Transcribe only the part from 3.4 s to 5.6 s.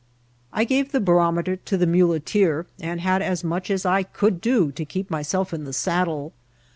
much as I could do to keep my self